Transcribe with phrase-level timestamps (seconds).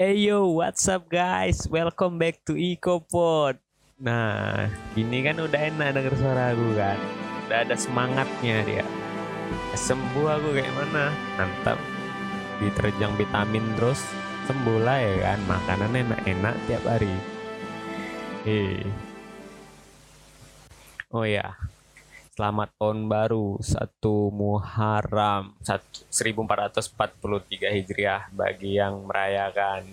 [0.00, 1.68] Hey yo, what's up guys?
[1.68, 3.60] Welcome back to EcoPod.
[4.00, 6.96] Nah, ini kan udah enak denger suara aku kan.
[7.44, 8.80] Udah ada semangatnya dia.
[9.76, 11.12] Sembuh aku kayak mana?
[11.36, 11.76] Mantap.
[12.64, 14.00] Diterjang vitamin terus
[14.48, 15.38] sembuh lah ya kan.
[15.44, 17.12] Makanan enak-enak tiap hari.
[18.48, 18.80] Eh.
[21.12, 21.60] Oh ya,
[22.40, 26.96] Selamat tahun baru satu Muharram 1443
[27.68, 29.84] Hijriah bagi yang merayakan.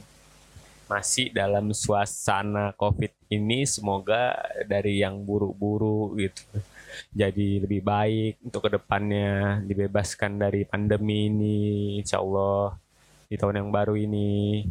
[0.87, 4.31] Masih dalam suasana Covid ini semoga
[4.63, 6.63] dari yang buruk-buruk gitu
[7.11, 12.79] jadi lebih baik untuk ke depannya dibebaskan dari pandemi ini insya Allah
[13.27, 14.63] di tahun yang baru ini.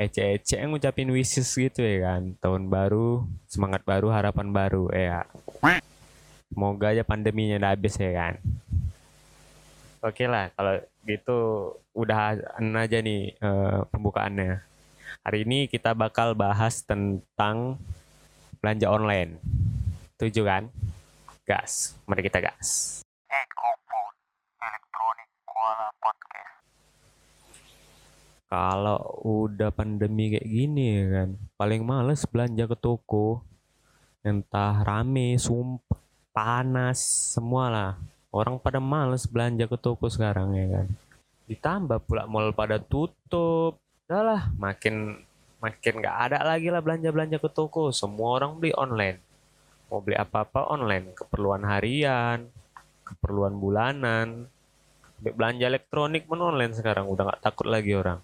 [0.00, 5.28] Ece-ece ngucapin wishes gitu ya kan tahun baru semangat baru harapan baru ya
[6.52, 8.36] Semoga aja pandeminya udah habis ya kan.
[10.04, 10.76] Oke lah, kalau
[11.08, 11.38] gitu
[11.96, 14.60] udah aja nih uh, pembukaannya.
[15.24, 17.80] Hari ini kita bakal bahas tentang
[18.60, 19.40] belanja online.
[20.20, 20.68] Tujuh kan?
[21.48, 21.96] Gas.
[22.04, 23.00] Mari kita gas.
[28.52, 33.40] Kalau udah pandemi kayak gini ya kan, paling males belanja ke toko.
[34.20, 36.01] Entah rame, sumpah
[36.32, 36.98] panas
[37.36, 37.90] semua lah
[38.32, 40.86] orang pada males belanja ke toko sekarang ya kan?
[41.46, 43.76] Ditambah pula mall pada tutup.
[44.08, 45.20] Udahlah makin
[45.60, 47.92] makin nggak ada lagi lah belanja belanja ke toko.
[47.92, 49.20] Semua orang beli online.
[49.92, 51.12] Mau beli apa apa online.
[51.12, 52.48] Keperluan harian
[53.04, 54.48] keperluan bulanan.
[55.22, 57.06] Belanja elektronik pun online sekarang.
[57.06, 58.18] Udah nggak takut lagi orang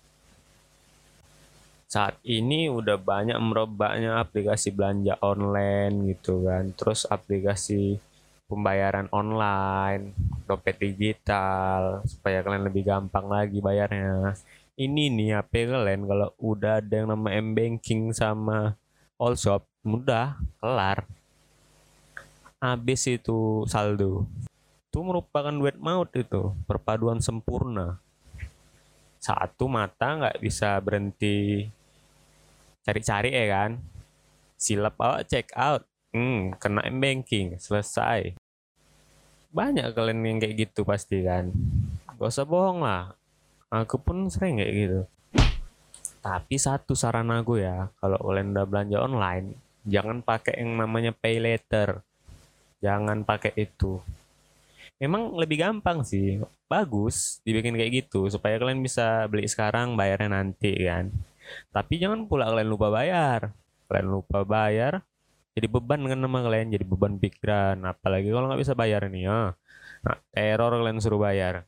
[1.88, 6.68] saat ini udah banyak merebaknya aplikasi belanja online gitu kan.
[6.76, 7.96] Terus aplikasi
[8.44, 10.12] pembayaran online
[10.44, 14.36] dompet digital supaya kalian lebih gampang lagi bayarnya.
[14.76, 18.76] Ini nih HP kalian kalau udah ada yang nama M banking sama
[19.16, 21.08] all shop mudah kelar.
[22.60, 24.28] Habis itu saldo.
[24.92, 27.96] Itu merupakan duit maut itu perpaduan sempurna.
[29.18, 31.66] Satu mata nggak bisa berhenti
[32.88, 33.70] cari-cari ya kan.
[34.56, 35.84] Silap awak check out.
[36.08, 38.32] Hmm kena m banking selesai.
[39.52, 41.52] Banyak kalian yang kayak gitu pasti kan.
[42.16, 43.12] Gak usah bohong lah.
[43.68, 45.00] Aku pun sering kayak gitu.
[46.24, 49.46] Tapi satu saran aku ya kalau kalian udah belanja online
[49.84, 52.00] jangan pakai yang namanya pay later.
[52.80, 54.00] Jangan pakai itu.
[54.96, 56.40] Memang lebih gampang sih.
[56.72, 61.12] Bagus dibikin kayak gitu supaya kalian bisa beli sekarang bayarnya nanti kan
[61.74, 63.52] tapi jangan pula kalian lupa bayar.
[63.88, 65.00] Kalian lupa bayar,
[65.58, 67.82] jadi beban kan nama kalian, jadi beban pikiran.
[67.82, 69.58] Apalagi kalau nggak bisa bayar nih ya.
[70.06, 71.66] Nah, teror kalian suruh bayar.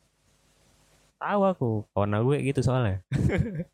[1.18, 3.02] Tahu aku, kawan gue gitu soalnya.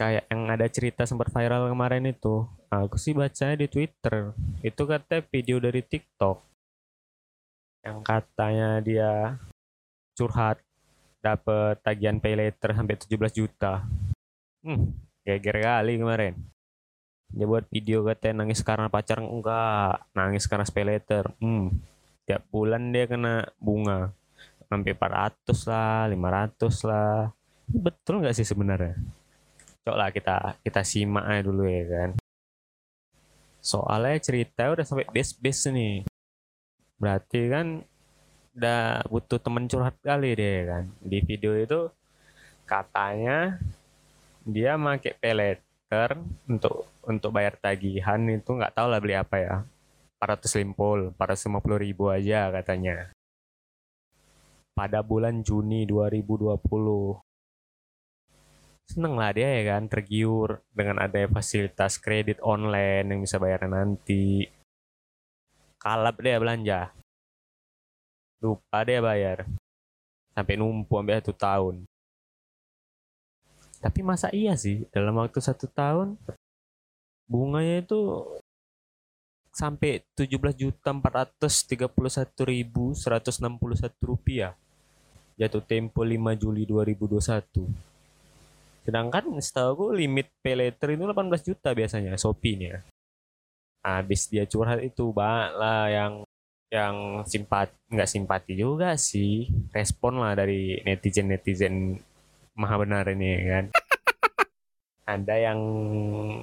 [0.00, 2.48] Kayak yang ada cerita sempat viral kemarin itu.
[2.72, 4.32] Aku sih bacanya di Twitter.
[4.64, 6.40] Itu kata video dari TikTok.
[7.84, 9.36] Yang katanya dia
[10.16, 10.56] curhat
[11.20, 13.84] dapat tagihan pay later sampai 17 juta.
[14.62, 14.94] Hmm,
[15.26, 16.38] geger kali kemarin.
[17.34, 21.34] Dia buat video katanya nangis karena pacar enggak, nangis karena pay letter.
[21.42, 21.82] Hmm,
[22.22, 24.14] tiap bulan dia kena bunga
[24.70, 27.34] sampai 400 lah, 500 lah.
[27.66, 28.94] Betul nggak sih sebenarnya?
[29.82, 32.10] Coba lah kita kita simak aja dulu ya kan.
[33.58, 36.06] Soalnya cerita udah sampai base-base nih.
[37.02, 37.82] Berarti kan
[38.54, 40.84] udah butuh temen curhat kali deh kan.
[41.02, 41.90] Di video itu
[42.62, 43.58] katanya
[44.42, 46.10] dia make peleter
[46.50, 49.56] untuk untuk bayar tagihan itu nggak tahu lah beli apa ya.
[50.22, 53.10] 450 450 ribu aja katanya.
[54.74, 57.22] Pada bulan Juni 2020
[58.82, 64.46] seneng lah dia ya kan tergiur dengan adanya fasilitas kredit online yang bisa bayar nanti.
[65.78, 66.90] Kalap dia belanja.
[68.42, 69.46] Lupa dia bayar.
[70.34, 71.76] Sampai numpuk sampai satu tahun
[73.82, 76.14] tapi masa iya sih dalam waktu satu tahun
[77.26, 78.22] bunganya itu
[79.52, 81.90] sampai 17 juta 431
[82.48, 83.50] ribu 161
[84.00, 84.56] rupiah.
[85.36, 87.92] Jatuh tempo 5 Juli 2021
[88.82, 92.82] sedangkan setahu aku limit pay letter itu 18 juta biasanya Shopee nya.
[93.82, 96.12] Habis dia curhat itu banyak lah yang
[96.72, 96.96] yang
[97.28, 99.44] simpat nggak simpati juga sih
[99.76, 102.00] respon lah dari netizen netizen
[102.56, 103.64] maha benar ini kan?
[105.12, 105.60] Ada yang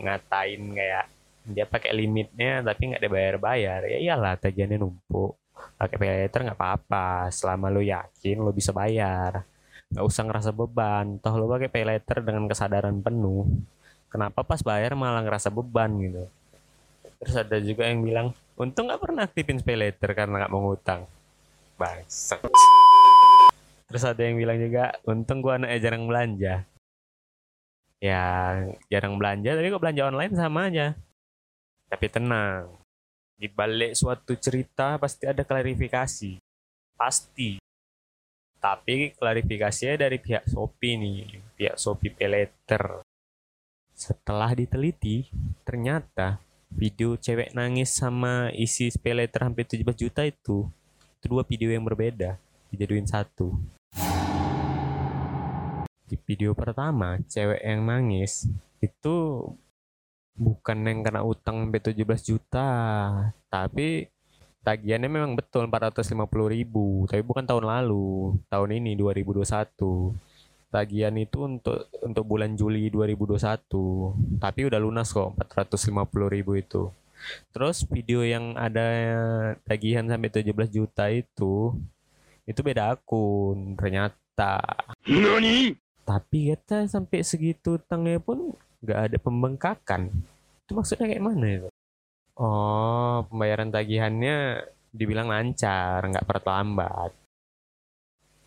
[0.03, 1.05] ngatain kayak
[1.49, 3.89] dia pakai limitnya tapi nggak dibayar-bayar.
[3.89, 5.37] Ya iyalah tagihannya numpuk.
[5.79, 7.31] Pakai pay nggak apa-apa.
[7.33, 9.43] Selama lo yakin lo bisa bayar.
[9.89, 11.17] Nggak usah ngerasa beban.
[11.17, 13.47] Toh lo pakai pay letter dengan kesadaran penuh.
[14.09, 16.25] Kenapa pas bayar malah ngerasa beban gitu?
[17.19, 21.05] Terus ada juga yang bilang untung nggak pernah aktifin pay letter karena nggak mau ngutang.
[21.79, 22.43] Bangsat
[23.89, 26.63] terus ada yang bilang juga untung gua anaknya jarang belanja.
[27.99, 28.23] Ya
[28.87, 30.95] jarang belanja tapi kok belanja online sama aja.
[31.89, 32.79] Tapi tenang
[33.39, 36.35] di balik suatu cerita pasti ada klarifikasi.
[36.99, 37.63] Pasti.
[38.59, 42.99] Tapi klarifikasinya dari pihak Shopee nih, pihak Shopee Peleter.
[43.95, 45.31] Setelah diteliti,
[45.63, 50.67] ternyata video cewek nangis sama isi Peleter hampir 17 juta itu,
[51.15, 52.35] itu dua video yang berbeda,
[52.67, 53.55] dijaduin satu.
[56.09, 58.49] Di video pertama, cewek yang nangis
[58.81, 59.45] itu
[60.33, 62.69] bukan yang kena utang sampai 17 juta,
[63.45, 64.09] tapi
[64.65, 67.05] tagihannya memang betul 450 ribu.
[67.05, 70.17] Tapi bukan tahun lalu tahun ini 2021
[70.69, 76.93] tagihan itu untuk untuk bulan Juli 2021 tapi udah lunas kok 450 ribu itu.
[77.51, 78.87] Terus video yang ada
[79.67, 81.73] tagihan sampai 17 juta itu
[82.49, 84.61] itu beda akun ternyata.
[85.05, 85.88] Nani?
[86.09, 90.09] Tapi kita sampai segitu utangnya pun nggak ada pembengkakan
[90.65, 91.69] itu maksudnya kayak mana itu
[92.39, 94.63] Oh, pembayaran tagihannya
[94.95, 97.11] dibilang lancar, nggak terlambat.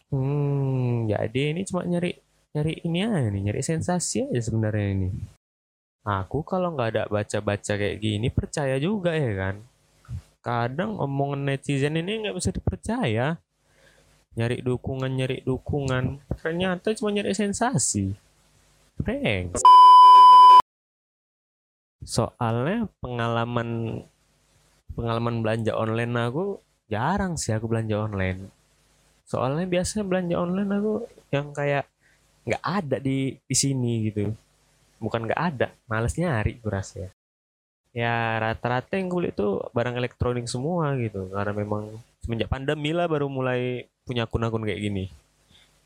[0.08, 2.16] Hmm, jadi ini cuma nyari
[2.56, 5.08] nyari ini aja nih, nyari sensasi aja sebenarnya ini.
[6.08, 9.56] Aku kalau nggak ada baca-baca kayak gini percaya juga ya kan.
[10.40, 13.36] Kadang omongan netizen ini nggak bisa dipercaya.
[14.32, 16.16] Nyari dukungan, nyari dukungan.
[16.40, 18.16] Ternyata cuma nyari sensasi.
[19.04, 19.60] Thanks.
[22.00, 24.00] Soalnya pengalaman
[24.96, 26.44] pengalaman belanja online aku
[26.88, 28.48] jarang sih aku belanja online.
[29.28, 30.92] Soalnya biasanya belanja online aku
[31.28, 31.84] yang kayak
[32.48, 34.32] nggak ada di di sini gitu.
[34.96, 37.08] Bukan nggak ada males nyari gue ya.
[37.92, 41.28] Ya rata-rata yang gue beli itu barang elektronik semua gitu.
[41.28, 41.92] Karena memang
[42.24, 45.04] semenjak pandemi lah baru mulai punya akun-akun kayak gini.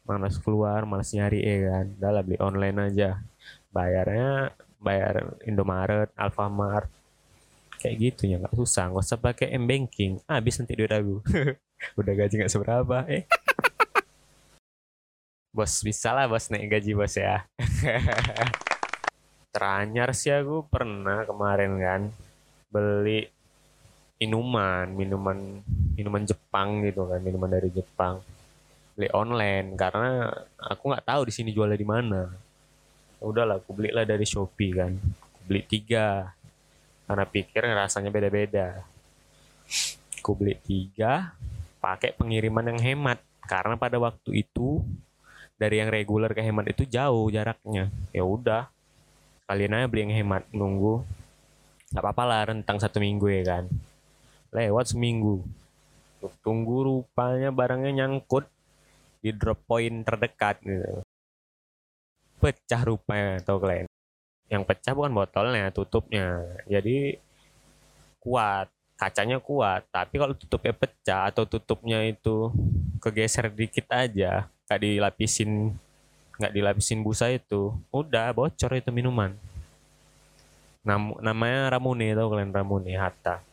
[0.06, 1.86] Malas keluar malas nyari ya kan.
[1.98, 3.20] Udah beli online aja.
[3.74, 6.88] Bayarnya bayar Indomaret, Alfamart,
[7.82, 8.40] kayak gitu ya.
[8.40, 8.88] Nggak susah.
[8.92, 11.20] Nggak usah pakai m banking habis nanti duit aku.
[12.00, 13.28] Udah gaji nggak seberapa eh.
[15.56, 17.44] Bos bisa lah bos naik gaji bos ya.
[19.54, 20.68] Teranyar sih aku.
[20.68, 22.02] Pernah kemarin kan
[22.66, 23.30] beli
[24.16, 25.60] minuman minuman
[25.96, 28.20] minuman Jepang gitu kan minuman dari Jepang.
[28.92, 30.28] Beli online karena
[30.60, 32.28] aku nggak tahu di sini jualnya di mana.
[33.16, 34.92] Udahlah aku belilah dari Shopee kan.
[34.92, 36.36] Aku beli tiga.
[37.08, 38.84] Karena pikir rasanya beda-beda.
[40.20, 41.32] Aku beli tiga
[41.80, 43.18] pakai pengiriman yang hemat.
[43.46, 44.84] Karena pada waktu itu
[45.56, 47.88] dari yang reguler ke hemat itu jauh jaraknya.
[48.12, 48.68] Ya udah
[49.48, 51.00] kalian aja beli yang hemat nunggu.
[51.92, 53.64] Nggak apa-apa lah rentang satu minggu ya kan.
[54.52, 55.44] Lewat seminggu
[56.40, 58.48] tunggu rupanya barangnya nyangkut
[59.20, 61.02] di drop point terdekat gitu.
[62.38, 63.88] Pecah rupanya atau kalian?
[64.46, 66.42] Yang pecah bukan botolnya tutupnya.
[66.68, 67.18] Jadi
[68.22, 68.70] kuat.
[68.96, 72.48] Kacanya kuat tapi kalau tutupnya pecah atau tutupnya itu
[72.96, 75.76] kegeser dikit aja nggak dilapisin
[76.40, 79.36] nggak dilapisin busa itu udah bocor itu minuman.
[80.80, 82.56] Nam namanya Ramune tau kalian?
[82.56, 83.44] Ramune Hatta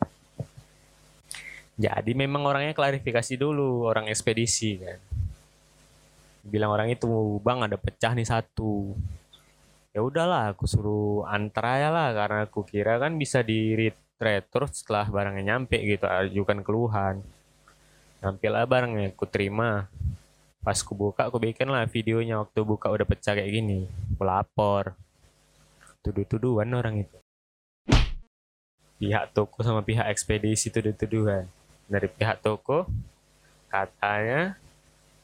[1.74, 4.98] jadi memang orangnya klarifikasi dulu orang ekspedisi kan.
[6.46, 7.08] Bilang orang itu
[7.42, 8.94] bang ada pecah nih satu.
[9.90, 13.74] Ya udahlah aku suruh antar aja lah karena aku kira kan bisa di
[14.18, 17.14] retro setelah barangnya nyampe gitu ajukan keluhan.
[18.22, 19.90] Nyampe lah barangnya aku terima.
[20.62, 23.90] Pas aku buka aku bikin lah videonya waktu buka udah pecah kayak gini.
[24.14, 24.94] Aku lapor.
[26.06, 27.18] Tuduh-tuduhan orang itu.
[29.02, 31.50] Pihak toko sama pihak ekspedisi tuduh-tuduhan
[31.94, 32.90] dari pihak toko.
[33.70, 34.58] Katanya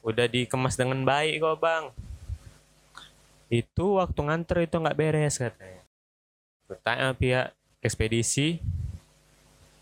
[0.07, 1.85] udah dikemas dengan baik kok bang.
[3.51, 5.83] Itu waktu nganter itu nggak beres katanya.
[6.71, 7.51] Bertanya pihak
[7.83, 8.63] ekspedisi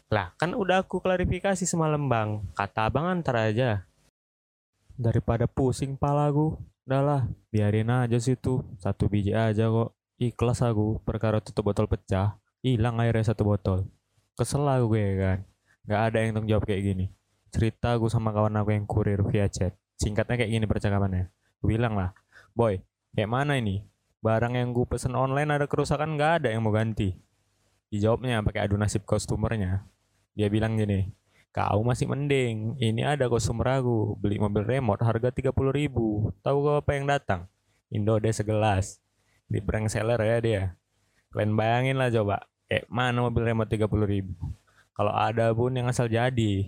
[0.09, 2.40] lah kan udah aku klarifikasi semalam bang.
[2.57, 3.85] Kata abang antar aja.
[4.97, 6.57] Daripada pusing palaku
[6.88, 8.64] udahlah biarin aja situ.
[8.80, 9.92] Satu biji aja kok.
[10.16, 12.40] Ikhlas aku perkara tutup botol pecah.
[12.64, 13.85] Hilang airnya satu botol.
[14.35, 15.48] Kesel aku gue kan
[15.88, 17.07] nggak ada yang tanggung jawab kayak gini
[17.49, 21.97] cerita aku sama kawan aku yang kurir via chat singkatnya kayak gini percakapannya gue bilang
[21.97, 22.12] lah
[22.52, 22.76] boy
[23.16, 23.88] kayak mana ini
[24.21, 27.16] barang yang gue pesen online ada kerusakan nggak ada yang mau ganti
[27.88, 29.88] dijawabnya pakai adu nasib customernya
[30.37, 31.16] dia bilang gini
[31.49, 32.76] Kau masih mending.
[32.76, 34.14] Ini ada kostum ragu.
[34.21, 36.30] Beli mobil remote harga 30 ribu.
[36.45, 37.49] Tahu kau apa yang datang?
[37.88, 39.00] Indo deh segelas.
[39.49, 40.62] Di prank seller ya dia.
[41.33, 42.47] Kalian bayangin lah coba.
[42.68, 44.37] Kayak mana mobil remote 30 ribu.
[44.99, 46.67] Kalau ada pun yang asal jadi.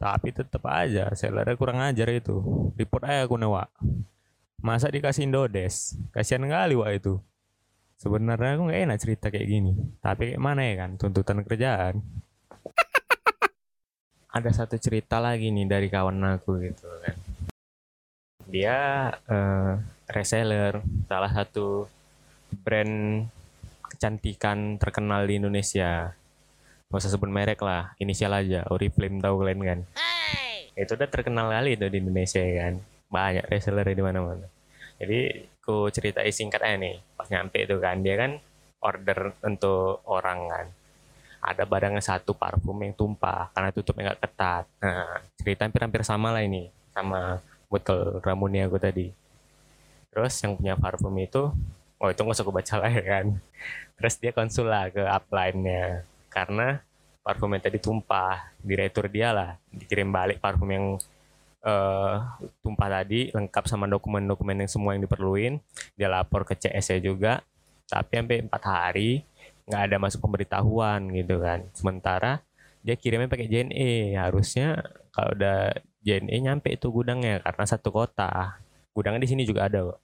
[0.00, 2.40] Tapi tetap aja sellernya kurang ajar itu.
[2.72, 3.68] Report aja aku newa.
[4.64, 6.00] Masa dikasih Indodes?
[6.08, 7.20] Kasihan kali wak itu.
[8.00, 9.76] Sebenarnya aku nggak enak cerita kayak gini.
[10.00, 12.00] Tapi kayak mana ya kan tuntutan kerjaan.
[14.40, 17.16] Ada satu cerita lagi nih dari kawan aku gitu kan.
[18.48, 19.76] Dia uh,
[20.08, 20.80] reseller
[21.12, 21.84] salah satu
[22.64, 23.28] brand
[23.92, 26.16] kecantikan terkenal di Indonesia.
[26.90, 28.66] Gak usah sebut merek lah, inisial aja.
[28.66, 29.80] Oriflame tahu kalian kan?
[29.94, 30.74] Hey!
[30.74, 32.82] Itu udah terkenal kali itu di Indonesia kan.
[33.06, 34.50] Banyak reseller di mana-mana.
[34.98, 36.98] Jadi ku cerita singkat aja nih.
[37.14, 38.42] Pas nyampe itu kan dia kan
[38.82, 40.66] order untuk orang kan.
[41.46, 44.64] Ada barangnya satu parfum yang tumpah karena tutupnya nggak ketat.
[44.82, 47.38] Nah, cerita hampir-hampir sama lah ini sama
[47.70, 49.14] botol Ramunia aku tadi.
[50.10, 51.54] Terus yang punya parfum itu,
[52.02, 53.26] oh itu nggak usah aku baca lah ya kan.
[53.94, 56.80] Terus dia konsul lah ke upline-nya karena
[57.20, 60.86] parfum yang tadi tumpah di retur dia lah dikirim balik parfum yang
[61.64, 62.16] uh,
[62.64, 65.60] tumpah tadi lengkap sama dokumen-dokumen yang semua yang diperluin.
[65.96, 67.44] Dia lapor ke CS juga
[67.90, 69.26] tapi sampai empat hari
[69.66, 71.66] nggak ada masuk pemberitahuan gitu kan.
[71.76, 72.40] Sementara
[72.80, 74.80] dia kirimnya pakai JNE harusnya
[75.12, 78.56] kalau udah JNE nyampe itu gudangnya karena satu kota.
[78.96, 80.00] Gudangnya di sini juga ada kok.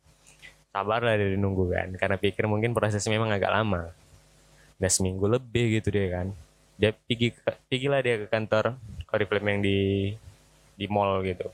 [0.76, 3.97] Sabar lah dari nunggu kan karena pikir mungkin prosesnya memang agak lama
[4.76, 6.28] udah seminggu lebih gitu dia kan.
[6.76, 7.33] Dia pergi
[7.68, 8.76] pergi lah dia ke kantor
[9.09, 9.78] Oriflame yang di
[10.76, 11.49] di mall gitu.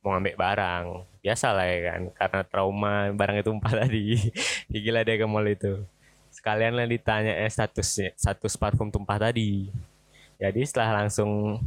[0.00, 0.84] Mau ngambil barang
[1.20, 2.02] biasa lah ya kan.
[2.14, 4.04] Karena trauma barang itu tumpah tadi.
[4.70, 5.82] Gila dia ke mall itu.
[6.30, 9.68] Sekalian lah ditanya eh statusnya status parfum tumpah tadi.
[10.40, 11.58] Jadi setelah langsung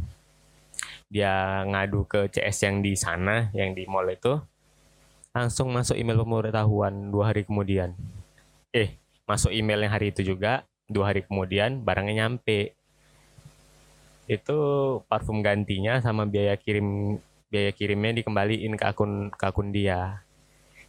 [1.12, 4.34] dia ngadu ke CS yang di sana yang di mall itu
[5.30, 7.94] langsung masuk email pemberitahuan dua hari kemudian.
[8.74, 8.98] Eh
[9.30, 12.76] masuk email yang hari itu juga dua hari kemudian barangnya nyampe.
[14.28, 14.58] Itu
[15.12, 17.20] parfum gantinya sama biaya kirim
[17.52, 20.24] biaya kirimnya dikembaliin ke akun ke akun dia.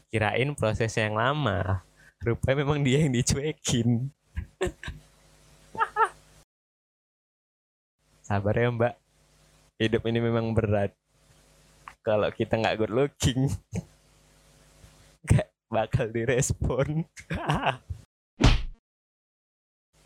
[0.08, 1.82] Kirain prosesnya yang lama.
[2.22, 4.08] Rupanya memang dia yang dicuekin.
[8.26, 8.94] Sabar ya mbak.
[9.76, 10.94] Hidup ini memang berat.
[12.04, 13.48] Kalau kita nggak good looking
[15.24, 17.08] nggak bakal direspon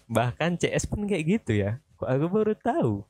[0.08, 3.04] bahkan CS pun kayak gitu ya kok aku baru tahu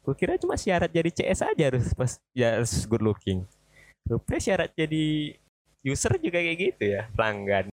[0.00, 3.44] Gue kira cuma syarat jadi CS aja harus pas ya harus good looking.
[4.08, 5.36] Rupanya syarat jadi
[5.84, 7.68] user juga kayak gitu ya, pelanggan.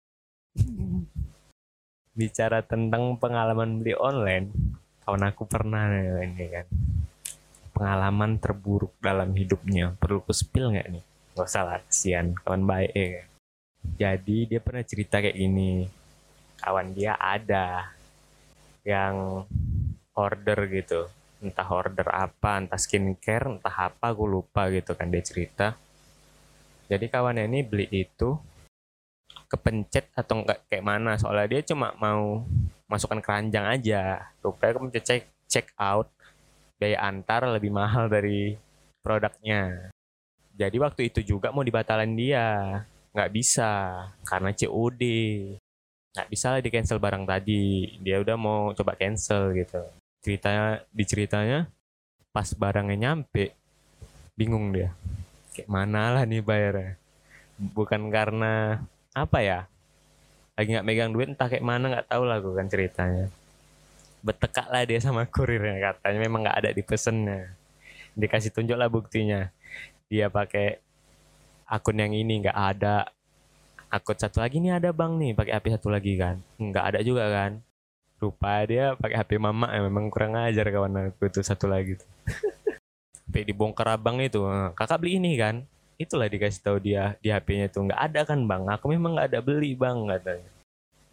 [2.17, 4.49] Bicara tentang pengalaman beli online,
[5.03, 5.91] kawan aku pernah
[6.23, 6.67] ini kan.
[7.73, 9.97] Pengalaman terburuk dalam hidupnya.
[9.99, 11.03] Perlu ku spill nggak nih?
[11.37, 12.37] Gak usah lah, kasihan.
[12.37, 13.05] Kawan baik ya.
[13.05, 13.27] Kan?
[13.99, 15.89] Jadi dia pernah cerita kayak gini.
[16.61, 17.91] Kawan dia ada
[18.83, 19.47] yang
[20.15, 21.09] order gitu.
[21.43, 25.75] Entah order apa entah skincare entah apa gue lupa gitu kan dia cerita.
[26.87, 28.35] Jadi kawannya ini beli itu
[29.47, 31.19] kepencet atau enggak kayak mana.
[31.19, 32.43] Soalnya dia cuma mau
[32.87, 34.31] masukkan keranjang aja.
[34.39, 36.09] Rupanya kepencet cek check out
[36.79, 38.59] biaya antar lebih mahal dari
[38.99, 39.91] produknya.
[40.53, 42.81] Jadi waktu itu juga mau dibatalin dia.
[43.13, 43.71] Nggak bisa
[44.25, 45.03] karena COD
[46.13, 47.97] nggak bisa lah di cancel barang tadi.
[47.99, 49.81] Dia udah mau coba cancel gitu.
[50.21, 51.59] Ceritanya di ceritanya
[52.29, 53.57] pas barangnya nyampe
[54.37, 54.93] bingung dia.
[55.53, 56.97] Kayak mana lah nih bayarnya?
[57.57, 58.81] Bukan karena
[59.13, 59.59] apa ya?
[60.53, 63.25] Lagi nggak megang duit entah kayak mana nggak tahu lah gue kan ceritanya.
[64.21, 66.19] Betekak lah dia sama kurirnya katanya.
[66.21, 67.57] Memang nggak ada di pesennya.
[68.13, 69.49] Dikasih tunjuk lah buktinya.
[70.09, 70.77] Dia pakai
[71.65, 73.09] akun yang ini nggak ada
[73.93, 76.41] akun satu lagi nih ada bang nih pakai HP satu lagi kan?
[76.57, 77.61] Nggak ada juga kan?
[78.17, 82.09] Lupa dia pakai HP mama ya memang kurang ajar kawan aku itu satu lagi tuh.
[83.21, 84.41] Sampai dibongkar abang itu
[84.73, 85.61] kakak beli ini kan?
[86.01, 87.85] Itulah dikasih tahu dia di HP-nya tuh.
[87.85, 88.65] Nggak ada kan bang?
[88.73, 90.49] Aku memang nggak ada beli bang katanya.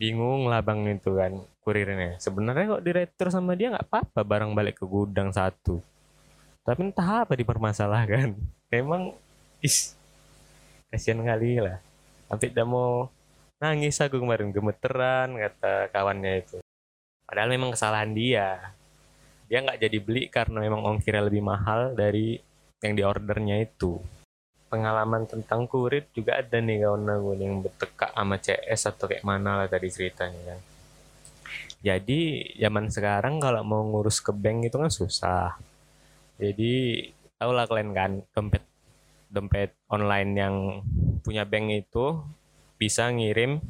[0.00, 2.16] Bingung lah bang itu kan kurirnya.
[2.16, 5.84] Sebenarnya kok direktur sama dia nggak apa-apa barang balik ke gudang satu.
[6.64, 8.32] Tapi entah apa dipermasalahkan.
[8.72, 9.12] Memang
[9.60, 9.92] is
[10.88, 11.89] kasihan kali lah
[12.30, 12.90] sampai udah mau
[13.58, 16.62] nangis aku kemarin gemeteran kata kawannya itu
[17.30, 18.74] Padahal memang kesalahan dia.
[19.46, 22.34] Dia nggak jadi beli karena memang ongkirnya lebih mahal dari
[22.82, 24.02] yang diordernya itu.
[24.66, 29.62] Pengalaman tentang kurit juga ada nih kawan aku yang bertekak sama CS atau kayak mana
[29.62, 30.60] lah tadi ceritanya kan.
[31.86, 32.20] Jadi
[32.58, 35.54] zaman sekarang kalau mau ngurus ke bank itu kan susah.
[36.40, 37.04] jadi
[37.38, 38.64] tau lah kalian kan dompet
[39.30, 40.54] dompet online yang
[41.20, 42.20] punya bank itu
[42.80, 43.60] bisa ngirim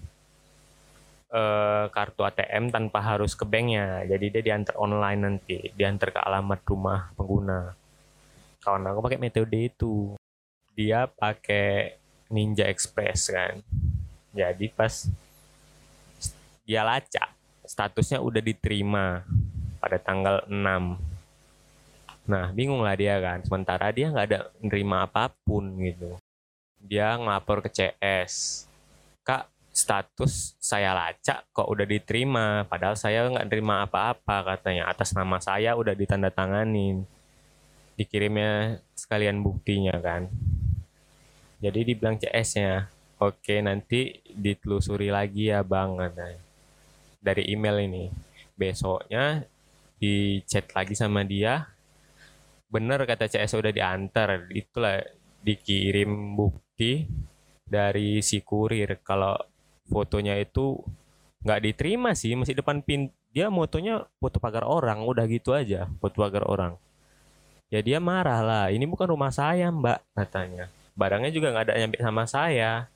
[1.35, 4.07] uh, kartu ATM tanpa harus ke banknya.
[4.07, 7.75] Jadi dia diantar online nanti diantar ke alamat rumah pengguna.
[8.61, 10.15] Kawan aku pakai metode itu.
[10.79, 11.99] Dia pakai
[12.31, 13.59] Ninja Express kan.
[14.31, 15.11] Jadi pas
[16.63, 17.35] dia lacak
[17.67, 19.27] statusnya udah diterima
[19.83, 21.11] pada tanggal 6
[22.31, 23.43] Nah, bingung lah dia kan.
[23.43, 26.20] Sementara dia nggak ada nerima apa pun gitu.
[26.81, 28.65] Dia ngelapor ke CS.
[29.21, 32.65] Kak, status saya lacak kok udah diterima.
[32.65, 34.89] Padahal saya nggak nerima apa-apa katanya.
[34.89, 37.05] Atas nama saya udah ditandatanganin.
[38.01, 40.33] Dikirimnya sekalian buktinya kan.
[41.61, 42.89] Jadi dibilang CS-nya,
[43.21, 46.41] oke nanti ditelusuri lagi ya bang katanya.
[47.21, 48.05] Dari email ini.
[48.57, 49.45] Besoknya
[50.01, 51.69] di chat lagi sama dia,
[52.73, 55.05] bener kata CS udah diantar itulah
[55.45, 56.70] dikirim bukti
[57.69, 58.99] dari si kurir.
[59.05, 59.37] Kalau
[59.87, 60.81] fotonya itu
[61.41, 66.21] nggak diterima sih masih depan pin dia motonya foto pagar orang udah gitu aja foto
[66.21, 66.75] pagar orang.
[67.71, 70.67] Ya dia marah lah ini bukan rumah saya mbak katanya.
[70.99, 72.91] Barangnya juga nggak ada nyampe sama saya.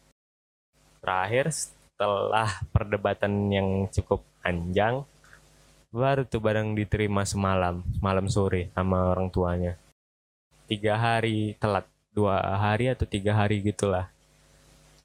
[0.99, 5.07] Terakhir setelah perdebatan yang cukup panjang
[5.95, 9.79] baru tuh barang diterima semalam malam sore sama orang tuanya.
[10.67, 14.07] Tiga hari telat dua hari atau tiga hari gitulah.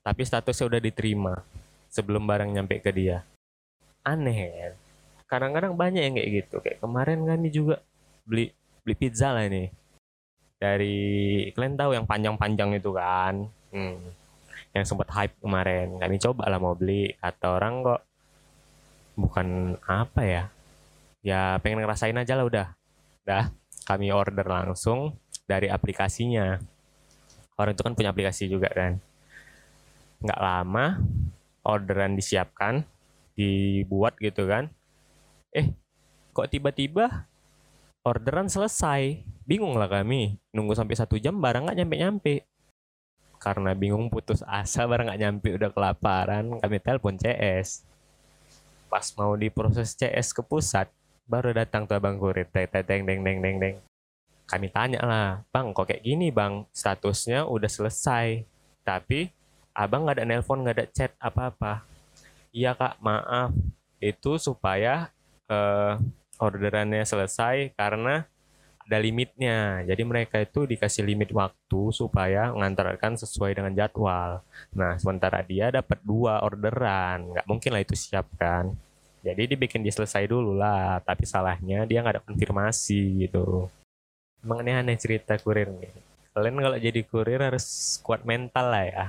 [0.06, 1.42] Tapi statusnya udah diterima
[1.90, 3.26] sebelum barang nyampe ke dia.
[4.06, 4.72] Aneh ya
[5.30, 6.56] kadang-kadang banyak yang kayak gitu.
[6.60, 7.76] Kayak kemarin kami juga
[8.26, 8.50] beli
[8.82, 9.70] beli pizza lah ini.
[10.60, 10.98] Dari
[11.56, 13.48] kalian tahu yang panjang-panjang itu kan?
[13.70, 14.02] Hmm.
[14.70, 15.98] yang sempat hype kemarin.
[15.98, 17.10] Kami coba lah mau beli.
[17.22, 18.02] Atau orang kok
[19.18, 20.44] bukan apa ya?
[21.26, 22.68] Ya pengen ngerasain aja lah udah.
[23.26, 23.50] Dah
[23.86, 25.18] kami order langsung
[25.50, 26.62] dari aplikasinya
[27.60, 28.96] orang itu kan punya aplikasi juga kan.
[30.24, 31.04] Nggak lama
[31.68, 32.88] orderan disiapkan
[33.36, 34.72] dibuat gitu kan.
[35.52, 35.76] Eh
[36.32, 37.28] kok tiba-tiba
[38.08, 39.22] orderan selesai?
[39.44, 40.40] Bingung lah kami.
[40.56, 42.48] Nunggu sampai satu jam barang nggak nyampe-nyampe.
[43.44, 47.90] Karena bingung putus asa barang nggak nyampe udah kelaparan kami telepon CS
[48.90, 50.90] pas mau diproses CS ke pusat
[51.30, 53.78] baru datang tuh abang kurir teng teng deng deng deng
[54.50, 56.66] kami tanya lah bang kok kayak gini bang?
[56.74, 58.42] Statusnya udah selesai.
[58.82, 59.30] Tapi
[59.78, 61.74] abang nggak ada nelpon nggak ada chat apa apa
[62.50, 63.54] iya kak maaf.
[64.02, 65.14] Itu supaya
[65.52, 66.02] uh,
[66.42, 68.26] orderannya selesai karena
[68.90, 69.86] ada limitnya.
[69.86, 74.42] Jadi mereka itu dikasih limit waktu supaya mengantarkan sesuai dengan jadwal.
[74.74, 78.74] Nah, sementara dia dapat dua orderan, nggak mungkin lah itu siap kan?
[79.22, 83.68] Jadi dibikin dia selesai dulu lah tapi salahnya dia nggak ada konfirmasi gitu
[84.44, 85.92] emang aneh-aneh cerita kurir nih.
[86.32, 89.06] Kalian kalau jadi kurir harus kuat mental lah ya.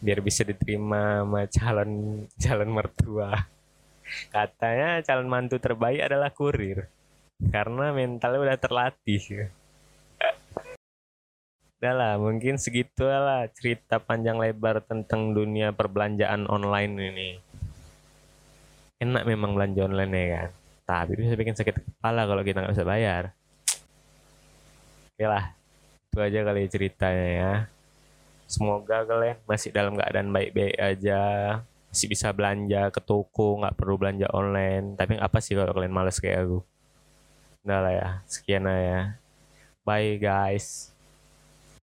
[0.00, 1.90] Biar bisa diterima sama calon
[2.42, 3.30] calon mertua.
[4.30, 6.86] Katanya calon mantu terbaik adalah kurir.
[7.40, 9.48] Karena mentalnya udah terlatih.
[11.80, 17.30] Udah lah, mungkin segitu lah cerita panjang lebar tentang dunia perbelanjaan online ini.
[19.00, 20.50] Enak memang belanja online ya kan.
[20.84, 23.32] Tapi bisa bikin sakit kepala kalau kita nggak bisa bayar
[25.20, 25.52] oke lah
[26.08, 27.52] itu aja kali ceritanya ya.
[28.48, 31.20] Semoga kalian masih dalam keadaan baik-baik aja
[31.92, 34.96] masih bisa belanja ke toko nggak perlu belanja online.
[34.96, 36.64] Tapi apa sih kalau kalian males kayak aku?
[37.68, 39.00] Udah lah ya sekian lah ya
[39.84, 40.89] bye guys